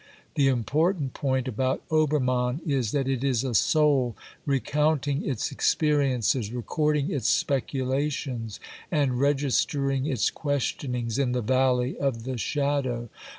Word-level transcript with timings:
The 0.33 0.47
important 0.47 1.13
point 1.13 1.47
about 1.47 1.83
Obermann 1.91 2.61
is 2.65 2.91
that 2.91 3.07
it 3.07 3.23
is 3.23 3.43
a 3.43 3.53
soul 3.53 4.15
recounting 4.47 5.23
its 5.23 5.51
experiences, 5.51 6.51
recording 6.51 7.11
its 7.11 7.29
speculations 7.29 8.59
and 8.89 9.19
registering 9.19 10.07
its 10.07 10.31
questionings 10.31 11.19
in 11.19 11.33
the 11.33 11.43
valley 11.43 11.95
of 11.99 12.23
the 12.23 12.39
shadow. 12.39 13.09